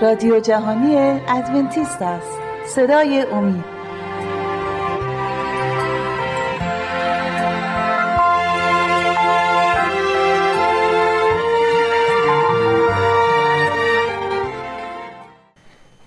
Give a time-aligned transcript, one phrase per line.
[0.00, 0.96] رادیو جهانی
[1.28, 2.38] ادونتیست است.
[2.66, 3.64] صدای امید.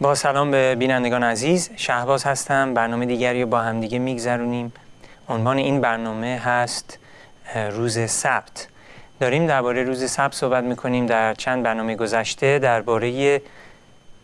[0.02, 1.70] با سلام به بینندگان عزیز.
[1.76, 2.74] شهباز هستم.
[2.74, 4.74] برنامه دیگری رو با همدیگه میگذرونیم.
[5.30, 7.00] عنوان این برنامه هست
[7.72, 8.68] روز سبت.
[9.20, 13.42] داریم درباره روز سبت صحبت می‌کنیم در چند برنامه گذشته درباره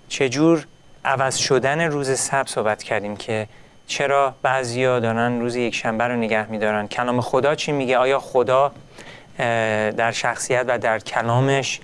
[0.10, 0.66] چجور
[1.06, 3.48] عوض شدن روز سبت صحبت کردیم که
[3.88, 6.88] چرا بعضیا دارن روز یک شنبه رو نگه میدارن.
[6.88, 8.72] کلام خدا چی میگه؟ آیا خدا
[9.98, 11.80] در شخصیت و در کلامش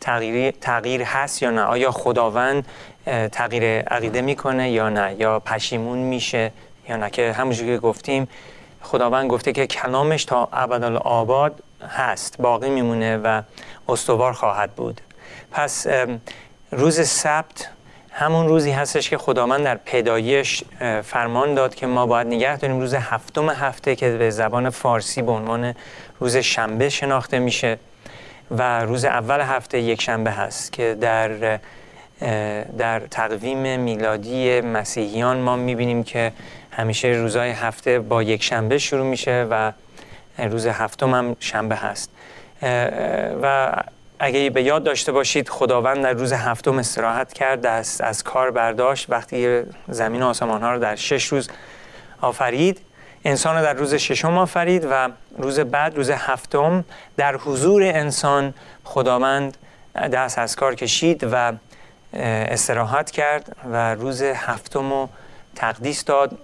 [0.00, 2.66] تغییر, تغییر هست یا نه؟ آیا خداوند
[3.32, 6.52] تغییر عقیده می‌کنه یا نه؟ یا پشیمون میشه
[6.88, 8.28] یا نه؟ که همونجور که گفتیم
[8.82, 13.42] خداوند گفته که کلامش تا ابدالآباد هست باقی میمونه و
[13.88, 15.00] استوار خواهد بود.
[15.50, 15.86] پس
[16.72, 17.68] روز سبت
[18.10, 20.64] همون روزی هستش که خداوند در پیدایش
[21.04, 22.80] فرمان داد که ما باید نگه داریم.
[22.80, 25.74] روز هفتم هفته که به زبان فارسی به عنوان
[26.20, 27.78] روز شنبه شناخته میشه
[28.50, 31.58] و روز اول هفته یک شنبه هست که در
[32.78, 36.32] در تقویم میلادی مسیحیان ما می‌بینیم که
[36.72, 39.72] همیشه روزهای هفته با یک شنبه شروع میشه و
[40.38, 42.10] روز هفتم هم شنبه هست.
[43.42, 43.72] و
[44.18, 49.10] اگه به یاد داشته باشید خداوند در روز هفتم استراحت کرد دست از کار برداشت
[49.10, 51.48] وقتی زمین و آسمان ها رو در شش روز
[52.20, 52.80] آفرید.
[53.24, 56.84] انسان رو در روز ششم آفرید و روز بعد روز هفتم
[57.16, 59.56] در حضور انسان خداوند
[59.94, 61.52] دست از کار کشید و
[62.14, 65.08] استراحت کرد و روز هفتم رو
[65.54, 66.38] تقدیس داد.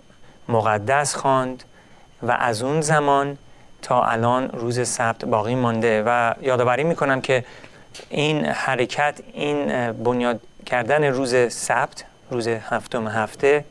[0.49, 1.65] مقدس خواند
[2.23, 3.39] و از اون زمان
[3.83, 7.45] تا الان روز سبت باقی مانده و یادآوری می‌کنم که
[8.11, 13.65] این حرکت این بنیاد کردن روز سبت روز هفتم هفته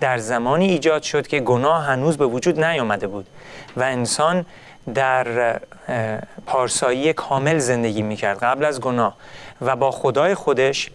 [0.00, 3.26] در زمانی ایجاد شد که گناه هنوز به وجود نیامده بود
[3.76, 4.46] و انسان
[4.94, 5.60] در
[6.46, 9.16] پارسایی کامل زندگی می‌کرد قبل از گناه
[9.60, 10.90] و با خدای خودش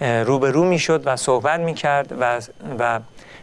[0.00, 2.40] روبرو می‌شد و صحبت می‌کرد و,
[2.78, 3.00] و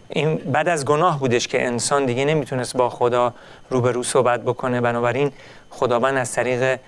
[0.09, 3.33] این بعد از گناه بودش که انسان دیگه نمی‌تونست با خدا
[3.69, 4.81] روبرو صحبت بکنه.
[4.81, 5.31] بنابراین
[5.69, 6.79] خداوند از طریق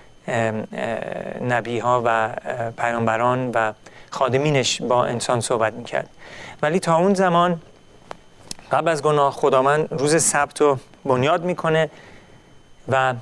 [1.48, 2.30] نبی ها و
[2.78, 3.72] پیامبران و
[4.10, 6.08] خادمینش با انسان صحبت می‌کرد.
[6.62, 7.60] ولی تا اون زمان
[8.72, 11.90] قبل از گناه خداوند روز سبت رو بنیاد می‌کنه
[12.88, 13.14] و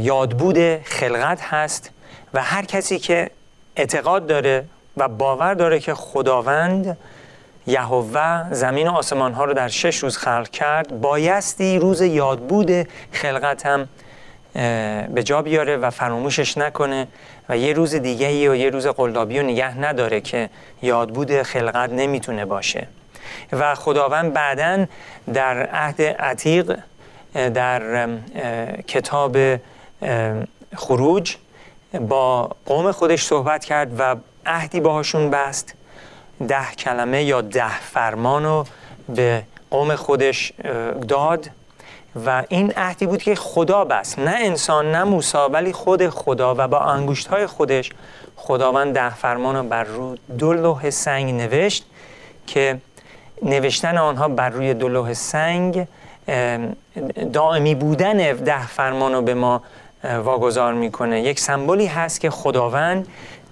[0.00, 1.90] یادبود خلقت هست
[2.34, 3.30] و هر کسی که
[3.76, 4.64] اعتقاد داره
[4.96, 6.96] و باور داره که خداوند
[7.66, 11.00] یهوه زمین و آسمان ها رو در شش روز خلق کرد.
[11.00, 13.88] بایستی روز یادبود خلقت هم
[15.14, 17.08] به جا بیاره و فراموشش نکنه
[17.48, 20.50] و یه روز دیگه ای و یه روز قلابی رو نگه نداره که
[20.82, 22.88] یادبود خلقت نمی‌تونه باشه.
[23.52, 24.86] و خداوند بعدا
[25.34, 26.78] در عهد عتیق
[27.34, 28.08] در
[28.86, 29.36] کتاب
[30.76, 31.36] خروج
[32.00, 35.74] با قوم خودش صحبت کرد و عهدی باهاشون بست.
[36.48, 38.66] ده کلمه یا ده فرمان رو
[39.08, 40.52] به قوم خودش
[41.08, 41.50] داد
[42.26, 44.18] و این عهدی بود که خدا بست.
[44.18, 47.90] نه انسان نه موسا ولی خود خدا و با انگشت های خودش
[48.36, 51.84] خداوند ده فرمان رو بر رو دو لوح سنگ نوشت
[52.46, 52.78] که
[53.42, 55.86] نوشتن آنها بر روی دو لوح سنگ
[57.32, 59.62] دائمی بودن ده فرمان رو به ما
[60.04, 61.20] واگذار می‌کنه.
[61.20, 63.08] یک سمبولی هست که خداوند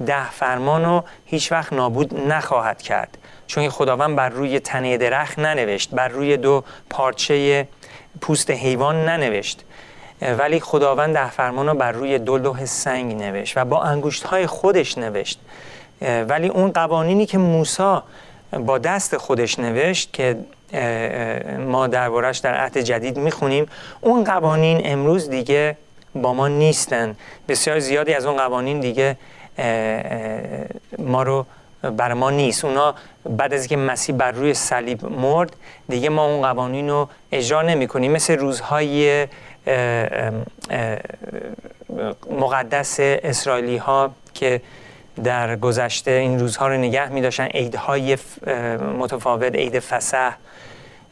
[0.06, 3.18] ده فرمان رو هیچ وقت نابود نخواهد کرد.
[3.46, 7.68] چون خداوند بر روی تنه درخت ننوشت بر روی دو پارچه
[8.20, 9.64] پوست حیوان ننوشت.
[10.38, 14.46] ولی خداوند ده فرمان رو بر روی دو لوح سنگ نوشت و با انگشت های
[14.46, 15.40] خودش نوشت.
[16.28, 17.98] ولی اون قوانینی که موسی
[18.52, 20.38] با دست خودش نوشت که
[21.58, 23.66] ما دربارش در عهد جدید می‌خونیم
[24.00, 25.76] اون قوانین امروز دیگه
[26.14, 27.16] با ما نیستن.
[27.48, 29.16] بسیار زیادی از اون قوانین دیگه
[30.98, 31.46] ما رو
[31.82, 32.64] بر ما نیست.
[32.64, 32.94] اونا
[33.24, 35.56] بعد از اینکه مسیح بر روی صلیب مرد
[35.88, 39.26] دیگه ما اون قوانین رو اجرا نمی کنیم مثل روزهای
[42.30, 44.60] مقدس اسرائیلی ها که
[45.24, 48.16] در گذشته این روزها رو نگه می داشتن عیدهای
[48.98, 50.32] متفاوت عید فسح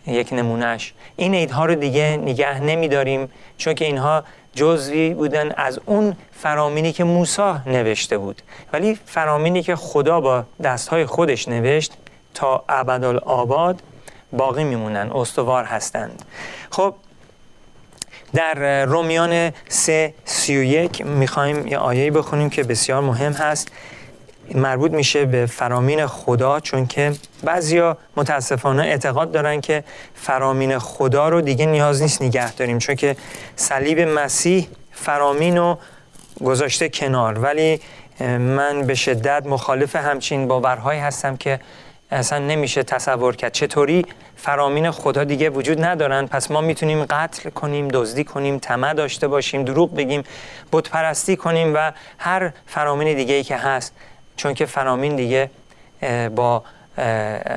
[0.07, 4.25] یک نمونهش این عیدها رو دیگه نگه نمی داریم چون که اینها
[4.55, 8.43] جزوی بودن از اون فرامینی که موسی نوشته بود.
[8.73, 11.93] ولی فرامینی که خدا با دستهای خودش نوشت
[12.35, 13.83] تا ابدالآباد
[14.33, 16.25] باقی میمونن استوار هستند.
[16.71, 16.95] خب
[18.35, 23.69] در رومیان 3 31 می‌خوایم یه آیه بخونیم که بسیار مهم هست.
[24.55, 27.13] مربوط میشه به فرامین خدا چون که
[27.45, 33.17] بعضیا متاسفانه اعتقاد دارن که فرامین خدا رو دیگه نیاز نیست نگه داریم چون که
[33.57, 35.79] صلیب مسیح فرامین رو
[36.45, 37.39] گذاشته کنار.
[37.39, 37.81] ولی
[38.39, 41.61] من به شدت مخالف همچین باورهایی هستم که
[42.11, 43.53] اصلا نمیشه تصور کرد.
[43.53, 44.07] چطوری
[44.37, 49.65] فرامین خدا دیگه وجود ندارن؟ پس ما می‌تونیم قتل کنیم دزدی کنیم طمع داشته باشیم
[49.65, 50.23] دروغ بگیم
[50.73, 53.95] بت پرستی کنیم و هر فرامین دیگه ای که هست
[54.41, 55.51] چون که فرامین دیگه
[56.37, 56.63] با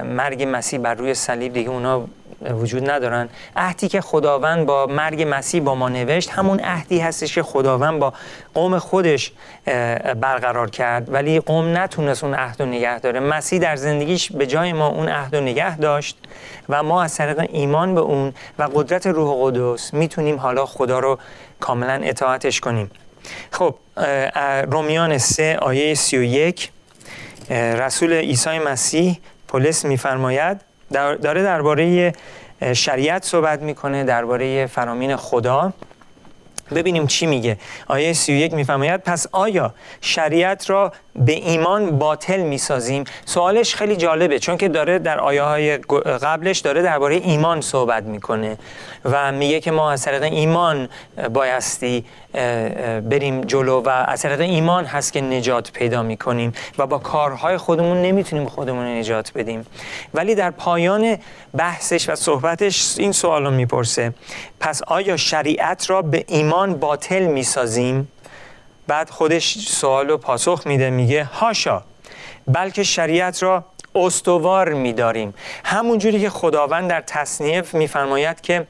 [0.06, 2.06] مرگ مسیح بر روی صلیب دیگه اونا
[2.42, 3.30] وجود ندارن.
[3.56, 8.14] عهدی که خداوند با مرگ مسیح با ما نوشت همون عهدی هستش که خداوند با
[8.54, 9.32] قوم خودش
[10.22, 11.14] برقرار کرد.
[11.14, 13.20] ولی قوم نتونست اون عهد و نگه داره.
[13.20, 16.18] مسیح در زندگیش به جای ما اون عهد و نگه داشت
[16.70, 21.20] و ما از طریق ایمان به اون و قدرت روح قدس می‌تونیم حالا خدا رو
[21.60, 22.92] کاملا اطاعتش کنیم.
[23.52, 23.76] خب
[24.72, 26.70] رومیان 3 آیه 31
[27.50, 30.62] رسول عیسی مسیح پولس میفرماید
[30.94, 32.14] داره درباره
[32.74, 35.74] شریعت صحبت می‌کنه درباره فرامین خدا.
[36.76, 37.58] ببینیم چی میگه.
[37.88, 44.58] آیه 31 میفرماید پس آیا شریعت را به ایمان باطل می‌سازیم؟ سوالش خیلی جالبه چون
[44.58, 48.58] که داره در آیه های قبلش داره درباره ایمان صحبت می‌کنه
[49.06, 50.90] و میگه که ما از طریق ایمان
[51.34, 52.06] بایستی
[53.10, 58.46] بریم جلو و طریق ایمان هست که نجات پیدا می‌کنیم و با کارهای خودمون نمی‌تونیم
[58.46, 59.66] خودمون نجات بدیم.
[60.14, 61.18] ولی در پایان
[61.58, 64.14] بحثش و صحبتش این سوال رو می‌پرسه.
[64.60, 68.08] پس آیا شریعت را به ایمان باطل می‌سازیم؟
[68.88, 71.84] بعد خودش سوال و پاسخ میده میگه هاشا
[72.48, 73.66] بلکه شریعت را
[73.96, 75.34] استوار میداریم.
[75.64, 78.68] همون جوری که خداوند در تصنیف میفرماید که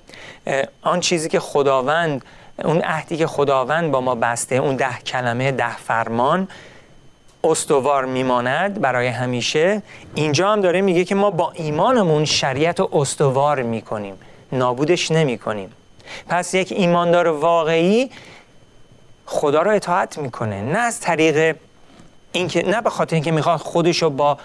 [0.81, 2.25] آن چیزی که خداوند
[2.59, 6.47] اون عهدی که خداوند با ما بسته اون ده کلمه ده فرمان
[7.43, 9.81] استوار میماند برای همیشه.
[10.15, 14.17] اینجا هم داره میگه که ما با ایمانمون شریعت رو استوار می‌کنیم
[14.51, 15.73] نابودش نمی‌کنیم.
[16.29, 18.11] پس یک ایماندار واقعی
[19.25, 21.55] خدا رو اطاعت می‌کنه نه از طریق
[22.31, 24.37] اینکه نه به خاطر اینکه می‌خواد خودش رو با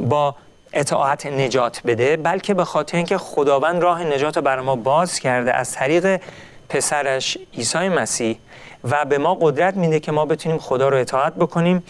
[0.00, 0.34] با
[0.72, 5.52] اطاعت نجات بده بلکه به خاطر اینکه خداوند راه نجات رو برای ما باز کرده.
[5.52, 6.20] از طریق
[6.68, 8.38] پسرش عیسی مسیح
[8.84, 11.82] و به ما قدرت میده که ما بتونیم خدا رو اطاعت بکنیم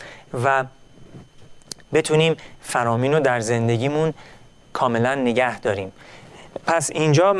[0.44, 0.64] و
[1.92, 4.14] بتونیم فرامین رو در زندگیمون
[4.72, 5.92] کاملا نگه داریم.
[6.66, 7.36] پس اینجا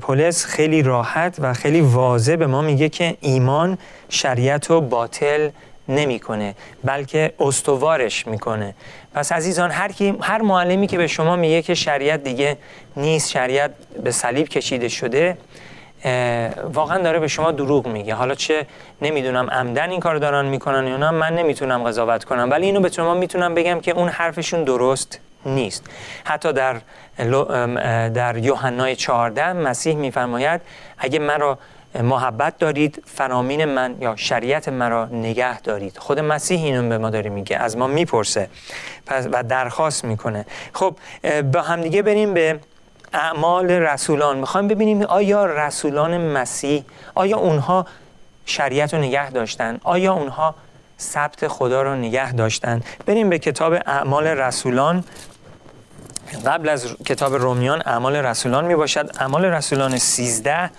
[0.00, 3.78] پولس خیلی راحت و خیلی واضح به ما میگه که ایمان
[4.08, 5.50] شریعت رو باطل
[5.88, 6.54] نمی‌کنه
[6.84, 8.74] بلکه استوارش می‌کنه.
[9.14, 12.56] پس عزیزان هر کی هر معلمی که به شما میگه که شریعت دیگه
[12.96, 13.70] نیست شریعت
[14.04, 15.38] به صلیب کشیده شده
[16.72, 18.14] واقعا داره به شما دروغ میگه.
[18.14, 18.66] حالا چه
[19.02, 22.50] نمی‌دونم عمدن این کار دارن می‌کنن یا نه من نمی‌تونم قضاوت کنم.
[22.50, 25.84] ولی اینو به شما می‌تونم بگم که اون حرفشون درست نیست.
[26.24, 26.76] حتی در
[28.08, 30.60] در یوحنای 14 مسیح میفرماید
[30.98, 31.58] اگه مرا
[32.02, 35.98] محبت دارید فرامین من یا شریعت مرا نگه دارید.
[35.98, 38.48] خود مسیح اینو به ما داره میگه از ما می‌پرسه
[39.10, 40.46] و درخواست می‌کنه.
[40.72, 40.96] خب
[41.52, 42.58] با همدیگه بریم به
[43.12, 44.38] اعمال رسولان.
[44.38, 47.86] می‌خوایم ببینیم آیا رسولان مسیح آیا اونها
[48.46, 50.54] شریعت رو نگه داشتن؟ آیا اونها
[51.00, 55.04] ثبت خدا رو نگه داشتن؟ بریم به کتاب اعمال رسولان.
[56.46, 59.10] قبل از کتاب رومیان اعمال رسولان می باشد.
[59.20, 60.70] اعمال رسولان 13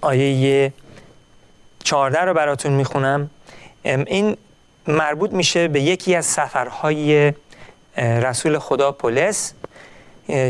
[0.00, 0.72] آیه
[1.84, 3.30] 14 رو براتون می‌خونم
[3.82, 4.36] این
[4.86, 7.32] مربوط میشه به یکی از سفرهای
[7.98, 9.52] رسول خدا پولس.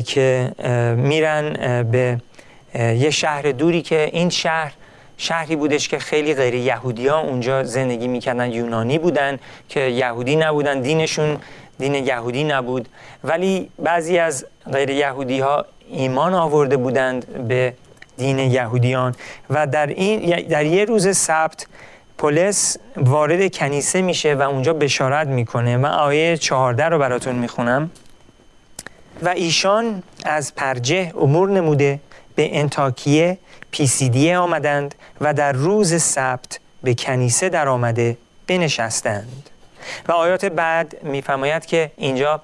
[0.07, 0.53] که
[0.97, 1.53] میرن
[1.83, 2.19] به
[2.75, 4.73] یه شهر دوری که این شهر
[5.19, 10.81] شهری بودش که خیلی غیر یهودی ها اونجا زندگی می‌کردن یونانی بودن که یهودی نبودن
[10.81, 11.37] دینشون
[11.79, 12.89] دین یهودی نبود.
[13.25, 17.75] ولی بعضی از غیر یهودی ها ایمان آورده بودند به
[18.17, 19.15] دین یهودیان.
[19.51, 21.67] و در, این در یه روز سبت
[22.19, 25.77] پولس وارد کنیسه میشه و اونجا بشارت می‌کنه.
[25.77, 27.91] و آیه چهارده رو براتون می‌خونم.
[29.23, 32.01] و ایشان از پرجه امور نموده
[32.35, 33.39] به انتاکیه
[33.71, 39.51] پیسیدیه آمدند و در روز سبت به کنیسه در آمده بنشستند.
[40.09, 42.43] و آیات بعد میفرماید که اینجا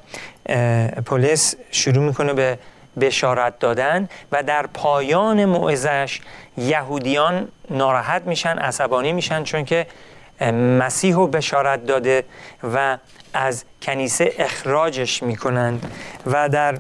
[1.07, 2.59] پلیس شروع می‌کنه به
[3.01, 6.21] بشارت دادن و در پایان موعظش
[6.57, 9.87] یهودیان ناراحت میشن عصبانی میشن چون که
[10.53, 12.25] مسیح رو بشارت داده
[12.75, 12.99] و
[13.35, 15.93] از کنیسه اخراجش می‌کنند
[16.27, 16.79] و در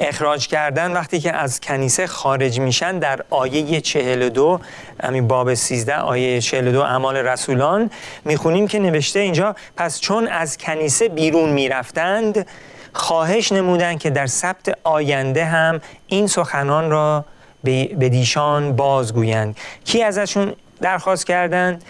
[0.00, 4.60] اخراج کردن وقتی که از کنیسه خارج میشن در آیه 42
[5.02, 7.90] همین باب 13 آیه 42 اعمال رسولان
[8.24, 12.46] می‌خونیم که نوشته اینجا پس چون از کنیسه بیرون می‌رفتند
[12.92, 17.24] خواهش نمودند که در سبت آینده هم این سخنان را
[17.64, 19.56] به دیشان بازگویند.
[19.84, 21.84] کی ازشون درخواست کردند؟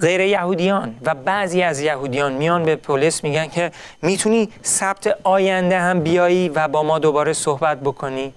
[0.00, 0.96] غیر یهودیان.
[1.02, 3.72] و بعضی از یهودیان میان به پلیس میگن که
[4.02, 8.34] می‌تونی سبت آینده هم بیایی و با ما دوباره صحبت بکنی.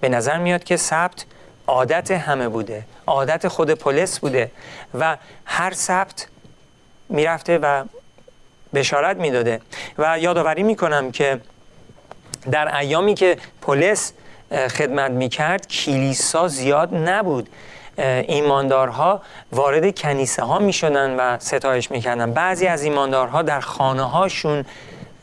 [0.00, 1.24] به نظر میاد که سبت
[1.66, 2.84] عادت همه بوده.
[3.06, 4.50] عادت خود پلیس بوده.
[4.98, 6.26] و هر سبت
[7.08, 7.84] می‌رفته و
[8.74, 9.60] بشارت می‌داده.
[9.98, 11.40] و یادآوری می‌کنم که
[12.50, 14.12] در ایامی که پلیس
[14.50, 17.48] خدمت می‌کرد کلیسا زیاد نبود.
[17.98, 19.22] ایماندارها
[19.52, 22.32] وارد کنیسه ها می شدن و ستایش می کردن.
[22.32, 24.64] بعضی از ایماندارها در خانه هاشون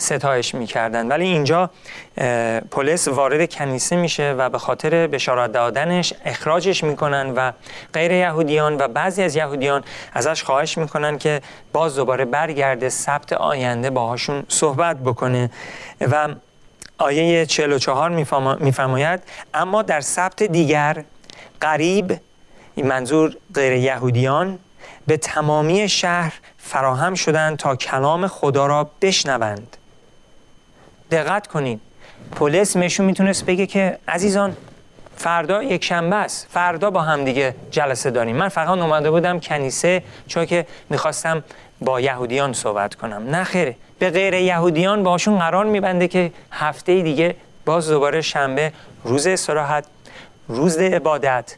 [0.01, 1.69] ستایش می‌کردن ولی اینجا
[2.71, 7.51] پلیس وارد کنیسه میشه و به خاطر بشارت دادنش اخراجش می‌کنن و
[7.93, 11.41] غیر یهودیان و بعضی از یهودیان ازش خواهش می‌کنن که
[11.73, 15.49] باز دوباره برگرده سبت آینده باهاشون صحبت بکنه
[16.01, 16.27] و
[16.97, 18.09] آیه 44
[18.59, 19.23] میفرماید
[19.53, 21.03] اما در سبت دیگر
[21.61, 22.19] قریب
[22.81, 24.59] این منظور غیر یهودیان
[25.07, 29.77] به تمامی شهر فراهم شدند تا کلام خدا را بشنوند.
[31.11, 31.79] دقت کنین.
[32.35, 34.57] پلیس مشون می‌تونست بگه که عزیزان
[35.17, 36.47] فردا یک شنبه است.
[36.51, 38.35] فردا با هم دیگه جلسه داریم.
[38.35, 41.43] من فقط اومده بودم کنیسه چون که می‌خواستم
[41.81, 43.29] با یهودیان صحبت کنم.
[43.29, 47.35] نه خیره به غیر یهودیان باشون قرار میبنده که هفته دیگه
[47.65, 48.73] باز دوباره شنبه
[49.03, 49.85] روز استراحت
[50.47, 51.55] روز عبادت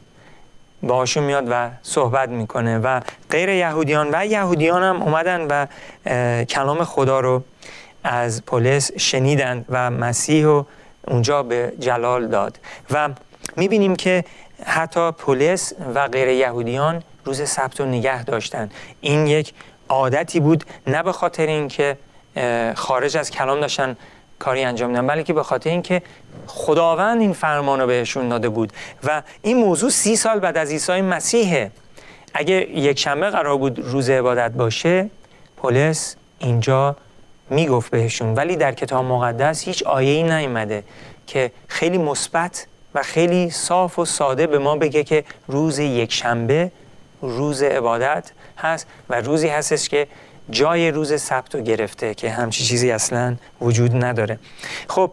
[0.86, 3.00] باشون میاد و صحبت می‌کنه و
[3.30, 5.66] غیر یهودیان و یهودیان هم اومدن و
[6.44, 7.42] کلام خدا رو
[8.04, 10.66] از پلیس شنیدند و مسیح رو
[11.08, 12.58] اونجا به جلال داد.
[12.90, 13.08] و
[13.56, 14.24] می‌بینیم که
[14.64, 18.70] حتی پلیس و غیر یهودیان روز سبت رو نگه داشتن.
[19.00, 19.54] این یک
[19.88, 21.96] عادتی بود نه به خاطر اینکه
[22.74, 23.96] خارج از کلام داشتن
[24.38, 26.02] کاری انجام میدن بلکه به خاطر اینکه
[26.46, 28.72] خداوند این فرمان رو بهشون داده بود
[29.04, 31.70] و این موضوع سی سال بعد از عیسی مسیحه.
[32.34, 35.10] اگه یک شنبه قرار بود روز عبادت باشه
[35.56, 36.96] پلیس اینجا
[37.50, 38.34] می‌گفت بهشون.
[38.34, 40.84] ولی در کتاب مقدس هیچ آیه‌ای نیامده
[41.26, 46.70] که خیلی مثبت و خیلی صاف و ساده به ما بگه که روز یک شنبه
[47.22, 50.06] روز عبادت هست و روزی هستش که
[50.50, 54.38] جای روز سبت رو گرفته که همچی چیزی اصلا وجود نداره.
[54.88, 55.10] خب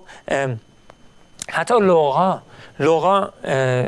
[1.49, 2.41] حتی لوقا
[2.79, 3.29] لوقا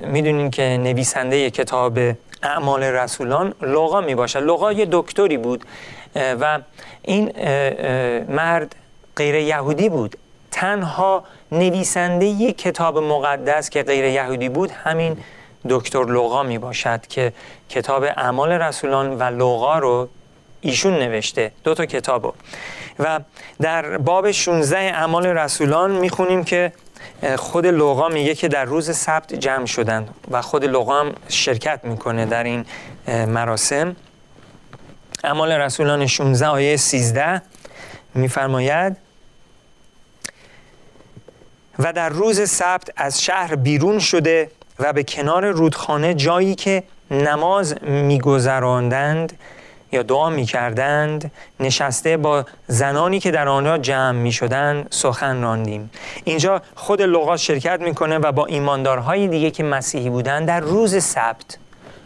[0.08, 2.00] می‌دونین که نویسنده کتاب
[2.44, 5.66] اعمال رسولان لوقا می باشه لوقا یه دکتری بود
[6.16, 6.60] و
[7.02, 7.32] این
[8.28, 8.76] مرد
[9.16, 10.18] غیر یهودی بود.
[10.52, 15.18] تنها نویسنده یک کتاب مقدس که غیر یهودی بود همین
[15.70, 17.34] دکتر لوقا می باشد که
[17.70, 20.10] کتاب اعمال رسولان و لوقا رو
[20.64, 22.34] ایشون نوشته دو تا کتابو.
[23.00, 23.20] و
[23.62, 26.72] در باب 16 اعمال رسولان می‌خونیم که
[27.36, 32.26] خود لوقا میگه که در روز سبت جمع شدن و خود لوقا هم شرکت می‌کنه
[32.26, 32.66] در این
[33.08, 33.96] مراسم.
[35.24, 37.42] اعمال رسولان 16 آیه 13
[38.16, 38.98] میفرماید
[41.80, 47.84] و در روز سبت از شهر بیرون شده و به کنار رودخانه جایی که نماز
[47.84, 49.40] میگذراندند
[49.94, 55.92] یا دعا می کردند نشسته با زنانی که در آنجا جمع می شدند سخن راندیم.
[56.24, 61.58] اینجا خود لغات شرکت می‌کنه و با ایماندارهای دیگه که مسیحی بودند در روز سبت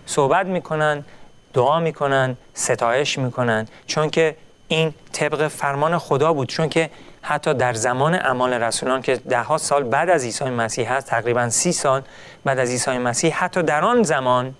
[0.06, 1.06] صحبت می‌کنن
[1.54, 4.36] دعا می‌کنن ستایش می‌کنن چون که
[4.68, 6.90] این طبق فرمان خدا بود چون که
[7.22, 11.72] حتی در زمان اعمال رسولان که ده سال بعد از عیسی مسیح هست تقریبا سی
[11.72, 12.02] سال
[12.46, 14.54] بعد از عیسی مسیح حتی در آن زمان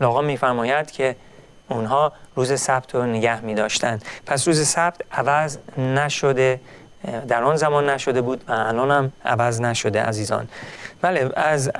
[0.00, 1.16] لاغا میفرماید که
[1.68, 3.98] اونها روز سبت رو نگه می داشتن.
[4.26, 6.60] پس روز سبت عوض نشده
[7.28, 10.48] در آن زمان نشده بود و الان هم عوض نشده عزیزان.
[11.02, 11.70] بله از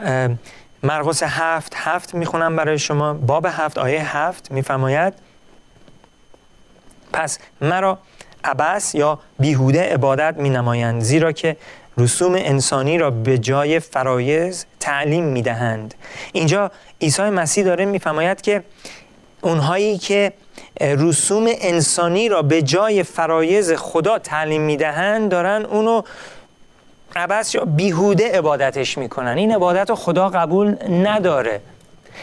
[0.82, 3.14] مرقس هفت هفت می‌خونم برای شما.
[3.14, 5.14] باب هفت آیه هفت میفرماید
[7.12, 7.98] پس مرا
[8.44, 11.56] عبس یا بیهوده عبادت می نمایند زیرا که
[11.98, 15.94] رسوم انسانی را به جای فرایز تعلیم می دهند.
[16.32, 18.62] اینجا عیسی مسیح داره میفرماید که
[19.44, 20.32] اونهایی که
[20.80, 26.02] رسوم انسانی را به جای فرایز خدا تعلیم می‌دهند دارن اونو
[27.16, 29.36] عبس یا بیهوده عبادتش می‌کنن.
[29.36, 31.60] این عبادت رو خدا قبول نداره.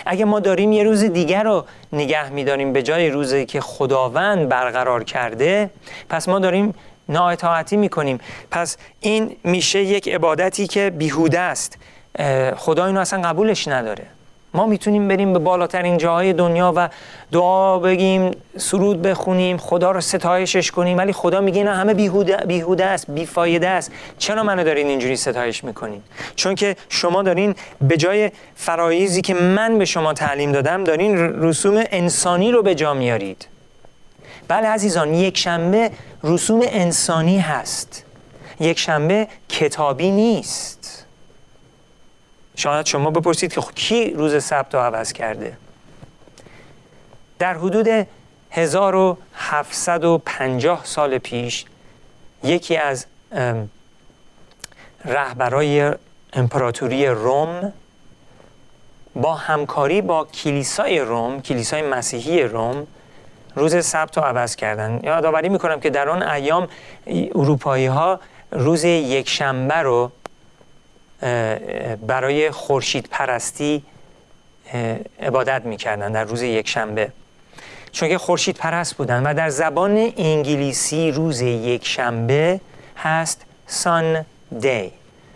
[0.06, 5.04] اگه ما داریم یه روز دیگر رو نگه میداریم به جای روزی که خداوند برقرار
[5.04, 5.70] کرده
[6.10, 6.74] پس ما داریم
[7.10, 8.20] نااطاعتی می‌کنیم.
[8.52, 11.78] پس این میشه یک عبادتی که بیهوده است.
[12.56, 14.06] خدا اینو اصلا قبولش نداره.
[14.54, 16.90] ما می‌تونیم بریم به بالاترین جاهای دنیا و
[17.32, 20.98] دعا بگیم سرود بخونیم خدا رو ستایشش کنیم.
[20.98, 23.92] ولی خدا میگه اینا همه بیهوده, بیهوده است بیفایده است.
[24.18, 26.02] چرا منو دارین اینجوری ستایش می‌کنین؟
[26.36, 31.84] چون که شما دارین به جای فرایزی که من به شما تعلیم دادم دارین رسوم
[31.92, 33.48] انسانی رو به جا میارید.
[34.48, 35.92] بله عزیزان یک شنبه
[36.24, 38.06] رسوم انسانی هست.
[38.60, 41.06] یک شنبه کتابی نیست.
[42.62, 45.58] شاید شما بپرسید که کی روز سبت رو عوض کرده؟
[47.40, 48.08] در حدود
[48.52, 51.66] 1750 سال پیش
[52.44, 53.06] یکی از
[55.06, 55.92] رهبرای
[56.34, 57.74] امپراتوری روم
[59.16, 62.88] با همکاری با کلیسای روم کلیسای مسیحی روم
[63.56, 65.00] روز سبت رو عوض کردن.
[65.04, 66.68] یادآوری می‌کنم که در آن ایام
[67.36, 68.20] اروپایی ها
[68.52, 70.12] روز یک شنبه رو
[72.08, 73.84] برای خورشید پرستی
[75.22, 77.12] عبادت می‌کردن در روز یک شنبه
[77.92, 82.60] چون که خورشید پرست بودن و در زبان انگلیسی روز یک شنبه
[82.98, 84.26] هست سان
[84.60, 84.92] دی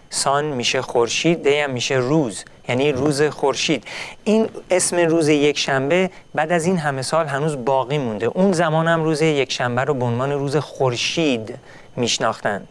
[0.10, 3.84] سان میشه خورشید دی هم میشه روز یعنی روز خورشید.
[4.24, 8.25] این اسم روز یک شنبه بعد از این همه سال هنوز باقی مونده.
[8.25, 11.56] اون زمان هم روز یک شنبه رو به عنوان روز خورشید
[11.96, 12.68] میشناختند.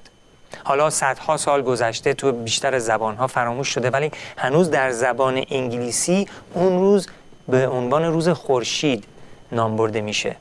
[0.64, 6.80] حالا صدها سال گذشته تو بیشتر زبانها فراموش شده ولی هنوز در زبان انگلیسی اون
[6.80, 7.08] روز
[7.48, 9.04] به عنوان روز خورشید
[9.52, 10.36] نام برده میشه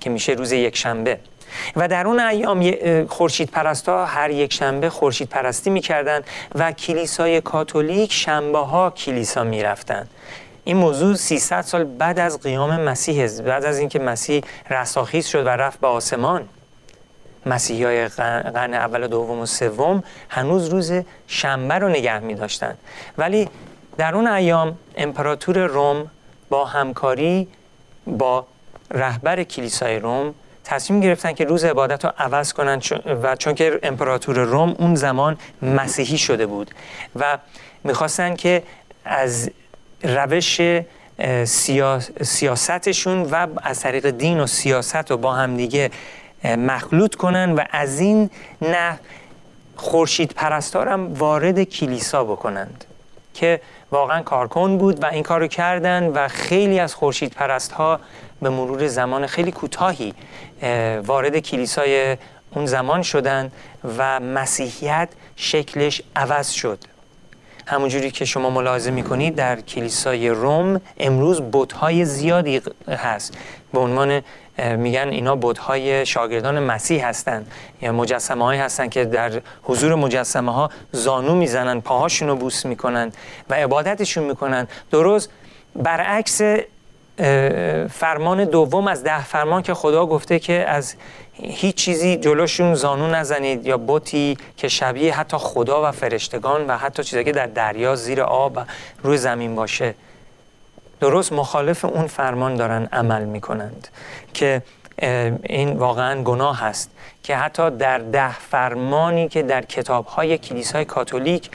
[0.00, 1.18] که میشه روز یک شنبه
[1.76, 2.74] و در اون ایام
[3.06, 6.22] خورشید پرستا هر یک شنبه خورشید پرستی می‌کردن
[6.54, 10.08] و کلیسای کاتولیک شنبه ها کلیسا می‌رفتن.
[10.64, 15.48] این موضوع 300 سال بعد از قیام مسیح بعد از اینکه مسیح رستاخیز شد و
[15.48, 16.48] رفت به آسمان.
[17.46, 20.92] مسیحی های قرن اول و دوم و سوم هنوز روز
[21.26, 22.74] شنبه رو نگه می داشتن
[23.18, 23.48] ولی
[23.96, 26.10] در اون ایام امپراتور روم
[26.48, 27.48] با همکاری
[28.06, 28.46] با
[28.90, 32.80] رهبر کلیسای روم تصمیم گرفتن که روز عبادت رو عوض کنن
[33.22, 36.70] و چون که امپراتور روم اون زمان مسیحی شده بود
[37.16, 37.38] و
[37.84, 38.62] می‌خواستن که
[39.04, 39.50] از
[40.02, 40.60] روش
[42.22, 45.90] سیاستشون و از طریق دین و سیاست رو با همدیگه
[46.44, 48.30] مخلوط کنن و از این
[48.62, 48.98] نه
[49.76, 52.84] خورشید پرستارم وارد کلیسا بکنند
[53.34, 58.00] که واقعا کارکن بود و این کارو کردن و خیلی از خورشید پرست ها
[58.42, 60.14] به مرور زمان خیلی کوتاهی
[61.06, 62.16] وارد کلیسای
[62.54, 63.52] اون زمان شدن
[63.98, 66.78] و مسیحیت شکلش عوض شد.
[67.66, 73.38] همونجوری که شما ملاحظه می‌کنید در کلیسای روم امروز بتهای زیادی هست.
[73.72, 74.22] به عنوان
[74.58, 80.70] میگن اینا بودهای شاگردان مسیح هستند یا مجسمه هایی هستند که در حضور مجسمه ها
[80.92, 83.12] زانو می‌زنن پاهاشون رو بوس می‌کنن
[83.50, 84.68] و عبادتشون می‌کنن.
[84.90, 85.30] درست
[85.76, 86.40] برعکس
[87.90, 90.94] فرمان دوم از ده فرمان که خدا گفته که از
[91.32, 97.04] هیچ چیزی جلوشون زانو نزنید یا بوتی که شبیه حتی خدا و فرشتگان و حتی
[97.04, 98.60] چیزی که در دریا زیر آب و
[99.02, 99.94] روی زمین باشه.
[101.00, 103.88] درست مخالف اون فرمان دارن عمل می‌کنند
[104.34, 104.62] که
[105.42, 106.90] این واقعا گناه هست
[107.22, 111.50] که حتی در ده فرمانی که در کتاب های کلیسای کاتولیک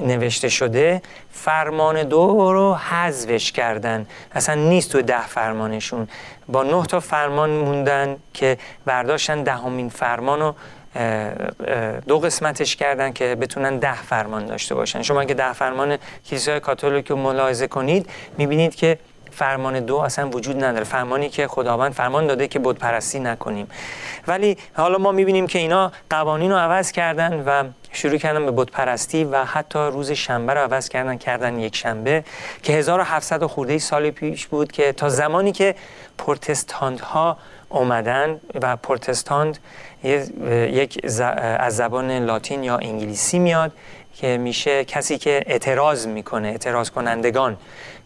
[0.00, 4.06] نوشته شده فرمان دو رو حذفش کردن.
[4.32, 6.08] اصلا نیست تو ده فرمانشون.
[6.48, 10.54] با نه تا فرمان موندن که برداشتن دهمین فرمان رو
[12.08, 15.02] دو قسمتش کردن که بتونن ده فرمان داشته باشن.
[15.02, 18.98] شما اگه ده فرمان کلیسای کاتولیک رو ملاحظه کنید می‌بینید که
[19.34, 20.84] فرمان دو اصلا وجود نداره.
[20.84, 23.68] فرمانی که خداوند فرمان داده که بود پرستی نکنیم.
[24.26, 28.70] ولی حالا ما می‌بینیم که اینا قوانین رو عوض کردن و شروع کردن به بود
[28.70, 32.24] پرستی و حتی روز شنبه رو عوض کردن کردن یک شنبه
[32.62, 35.74] که 1700 خورده سال پیش بود که تا زمانی که
[36.18, 37.36] پرتستانت ها
[37.68, 39.58] اومدن و پرتستانت
[40.04, 41.00] یک
[41.58, 43.72] از زبان لاتین یا انگلیسی میاد
[44.14, 47.56] که میشه کسی که اعتراض می‌کنه اعتراض کنندگان.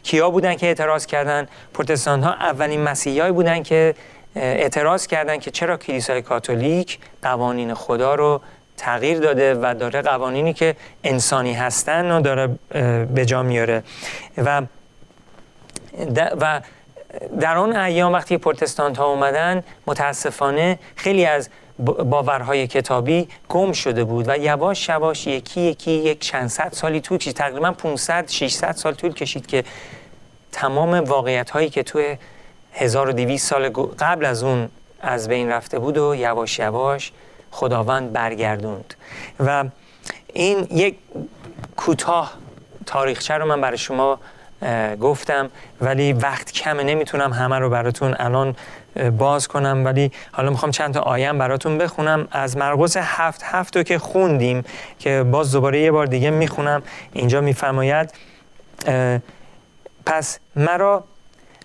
[0.02, 3.94] کیا بودن که اعتراض کردن؟ پروتستان ها اولین مسیحیایی بودن که
[4.36, 8.40] اعتراض کردن که چرا کلیسای کاتولیک قوانین خدا رو
[8.76, 12.58] تغییر داده و داره قوانینی که انسانی هستن رو داره
[13.14, 13.82] به جا میاره.
[14.36, 14.62] و
[16.40, 16.60] و
[17.40, 24.28] در آن ایام وقتی پروتستانت ها اومدن متاسفانه خیلی از باورهای کتابی گم شده بود
[24.28, 27.36] و یواش یواش یکی یکی یک چند صد سالی طول کشید.
[27.36, 29.64] تقریبا 500 600 سال طول کشید که
[30.52, 32.16] تمام واقعیت هایی که توی
[32.72, 34.68] 1200 سال قبل از اون
[35.00, 37.12] از بین رفته بود و یواش یواش
[37.50, 38.94] خداوند برگردوند.
[39.40, 39.64] و
[40.32, 40.96] این یک
[41.76, 42.32] کوتاه
[42.86, 44.18] تاریخچه رو من برای شما
[45.00, 48.56] گفتم ولی وقت کمه نمی‌تونم همه رو براتون الان
[49.18, 52.28] باز کنم ولی حالا می‌خوام چند تا آیم براتون بخونم.
[52.30, 54.64] از مرقس هفت هفت رو که خوندیم
[54.98, 56.82] که باز دوباره یه بار دیگه می‌خونم.
[57.12, 58.14] اینجا میفرماید
[60.06, 61.04] پس مرا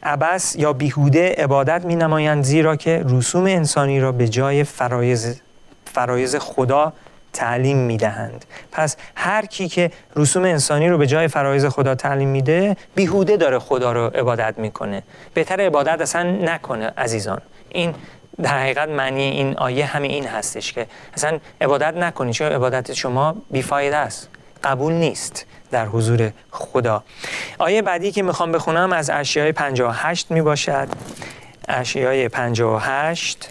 [0.04, 5.42] عبس یا بیهوده عبادت می نمایند زیرا که رسوم انسانی را به جای فرایز,
[5.86, 6.94] فرایز خدا
[7.34, 8.46] تعلیم می‌دهند.
[8.72, 13.60] پس هر کی که رسوم انسانی رو به جای فرایز خدا تعلیم میده بیهوده داره
[13.60, 15.04] خدا رو عبادت می‌کنه.
[15.34, 17.42] بهتر عبادت اصلا نکنه عزیزان.
[17.70, 17.96] این
[18.42, 23.36] در حقیقت معنی این آیه همین این هستش که اصلا عبادت نکنی چون عبادت شما
[23.52, 24.30] بیفایده است.
[24.64, 27.04] قبول نیست در حضور خدا.
[27.58, 30.88] آیه بعدی که می‌خوام بخونم از اشیای 58 می باشد
[31.68, 33.50] اشیای 58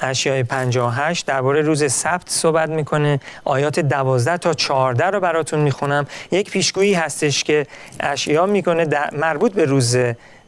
[0.00, 3.20] اشیای 58 درباره روز سبت صحبت می‌کنه.
[3.44, 6.06] آیات 12 تا 14 رو براتون می‌خونم.
[6.30, 7.66] یک پیشگویی هستش که
[8.00, 9.96] اشیا می‌کنه مربوط به روز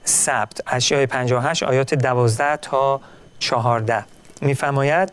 [0.05, 0.61] سبت.
[0.67, 3.01] اشیای 58 آیات 12 تا
[3.39, 4.05] 14
[4.41, 5.13] میفرماید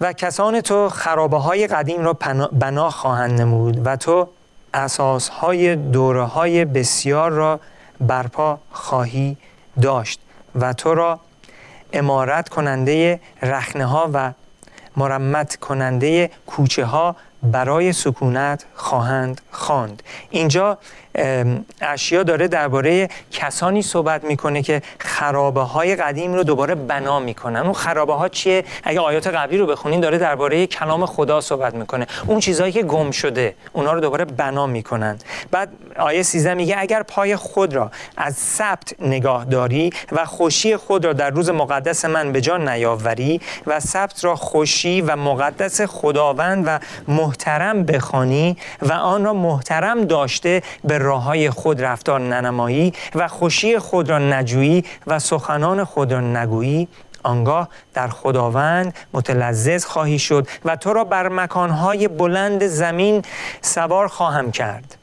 [0.00, 2.12] و کسان تو خرابه های قدیم را
[2.52, 4.28] بنا خواهند نمود و تو
[4.74, 7.60] اساس های دوره های بسیار را
[8.00, 9.36] برپا خواهی
[9.82, 10.20] داشت.
[10.60, 11.20] و تو را
[11.92, 14.32] امارت کننده رخنه ها و
[14.96, 20.02] مرمت کننده کوچه ها برای سکونت خواهند خواند.
[20.30, 20.78] اینجا
[21.80, 27.60] اشیا داره درباره کسانی صحبت می‌کنه که خرابه های قدیم رو دوباره بنا می‌کنن.
[27.60, 32.06] اون خرابه ها چیه؟ اگه آیات قبلی رو بخونین داره درباره کلام خدا صحبت می‌کنه.
[32.26, 35.18] اون چیزهایی که گم شده اونا رو دوباره بنا می‌کنن.
[35.50, 41.04] بعد آیه 13 میگه اگر پای خود را از سبت نگاه داری و خوشی خود
[41.04, 46.64] را در روز مقدس من به جان نیاوری و سبت را خوشی و مقدس خداوند
[46.66, 53.28] و محترم بخوانی و آن را محترم داشته به راه های خود رفتار ننمایی و
[53.28, 56.88] خوشی خود را نجویی و سخنان خود را نگویی
[57.22, 63.22] آنگاه در خداوند متلذذ خواهی شد و تو را بر مکانهای بلند زمین
[63.60, 64.96] سوار خواهم کرد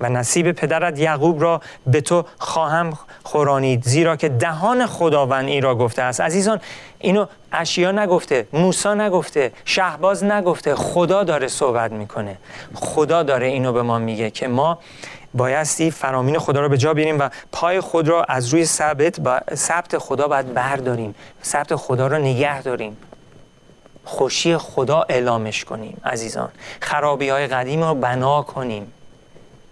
[0.00, 5.74] و نصیب پدرت یعقوب را به تو خواهم خورانید زیرا که دهان خداوند این را
[5.74, 6.20] گفته است.
[6.20, 6.60] عزیزان
[6.98, 12.38] اینو اشیا نگفته موسا نگفته شهباز نگفته خدا داره صحبت می‌کنه.
[12.74, 14.78] خدا داره اینو به ما میگه که ما
[15.34, 19.40] بایستی فرامین خدا رو به جا بیاریم و پای خود را از روی ثبت با
[19.54, 21.14] ثبت خدا باید برداریم.
[21.44, 22.96] ثبت خدا رو نگه داریم.
[24.04, 26.48] خوشی خدا اعلامش کنیم عزیزان.
[26.80, 28.92] خرابی های قدیم رو بنا کنیم.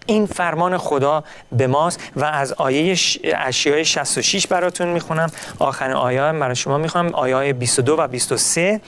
[0.07, 5.31] این فرمان خدا به ماست و از آیه اشیای 66 براتون می‌خونم.
[5.59, 8.81] آخرین آیه برای شما می‌خونم آیه 22 و 23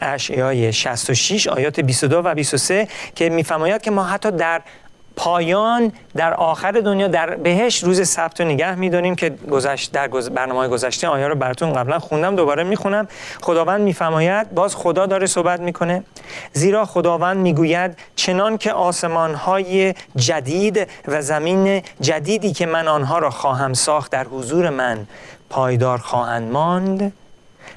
[0.00, 4.62] اشیای 66 آیات 22 و 23 که میفرماید که ما حتی در
[5.18, 10.68] پایان در آخر دنیا در بهش روز سبت رو نگه می‌دانیم که گذشت در برنامه
[10.68, 13.08] گذشته آیا رو براتون قبلا خوندم دوباره می‌خونم.
[13.42, 16.04] خداوند میفرماید باز خدا داره صحبت می‌کنه.
[16.52, 23.30] زیرا خداوند می‌گوید چنان که آسمان های جدید و زمین جدیدی که من آنها را
[23.30, 25.06] خواهم ساخت در حضور من
[25.50, 27.12] پایدار خواهند ماند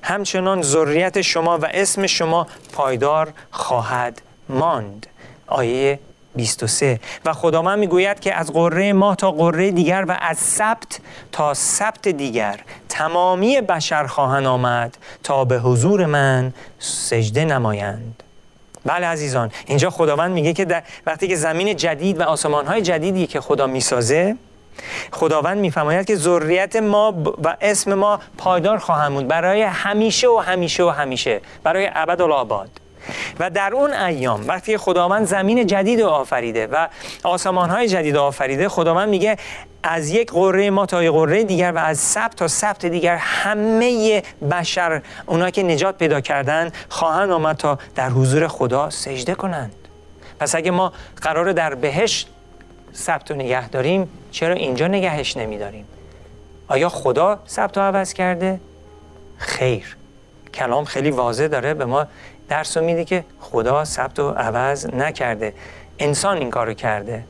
[0.04, 5.08] همچنان ذریت شما و اسم شما پایدار خواهد ماند.
[5.48, 6.00] آیه
[6.36, 11.00] 23 و خداوند می‌گوید که از قره ماه تا قره دیگر و از سبت
[11.32, 18.24] تا سبت دیگر تمامی بشر خواهند آمد تا به حضور من سجده نمایند.
[18.86, 23.28] بله عزیزان اینجا خداوند میگه که در وقتی که زمین جدید و آسمان های جدیدی
[23.28, 24.36] که خدا می‌سازه
[25.12, 29.28] خداوند میفرماید که ذریت ما و اسم ما پایدار خواهند بود.
[29.28, 31.42] برای همیشه و همیشه و همیشه.
[31.64, 32.81] برای ابد الآباد
[33.40, 36.88] و در اون ایام وقتی خداوند زمین جدید آفریده و
[37.24, 39.38] آسمان های جدید آفریده خداوند میگه
[39.84, 44.24] از یک قره ما تا یک قره دیگر و از سبت تا سبت دیگر همه
[44.52, 49.76] بشر اونا که نجات پیدا کردن خواهند آمد تا در حضور خدا سجده کنند.
[50.40, 52.28] پس اگه ما قرار در بهشت
[52.94, 55.86] سبت و نگه داریم چرا اینجا نگهش نمیداریم؟
[56.68, 58.60] آیا خدا سبت رو عوض کرده؟
[59.38, 59.98] خیر.
[60.54, 62.08] کلام خیلی واضح داره به ما
[62.52, 65.54] درس میده که خدا ثبت و عوض نکرده.
[66.00, 67.24] انسان این کارو کرده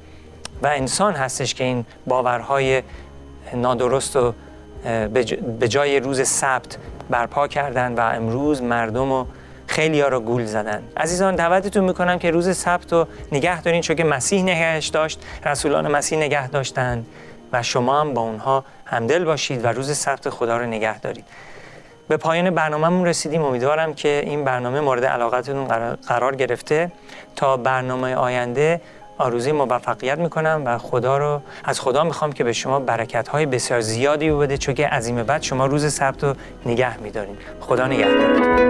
[0.61, 2.83] و انسان هستش که این باورهای
[3.53, 4.33] نادرست و
[5.59, 6.77] به جای روز سبت
[7.09, 9.25] برپا کردن و امروز مردم و
[9.67, 10.83] خیلی ها رو گول زدن.
[10.97, 15.91] عزیزان دعوتتون می‌کنم که روز سبت رو نگه دارین چون که مسیح نگهش داشت رسولان
[15.91, 17.05] مسیح نگه داشتن
[17.53, 21.25] و شما هم با اونها همدل باشید و روز سبت خدا رو نگه دارید.
[22.11, 23.43] به پایان برنامهمون رسیدیم.
[23.43, 25.65] امیدوارم که این برنامه مورد علاقتون
[26.07, 26.91] قرار گرفته.
[27.35, 28.81] تا برنامه آینده
[29.17, 33.81] آرزوی موفقیت می‌کنم و خدا رو از خدا می‌خوام که به شما برکت های بسیار
[33.81, 36.33] زیادی بده چون که از این بعد شما روز سبت رو
[36.65, 38.61] نگه میدارین خدا نگهدارتون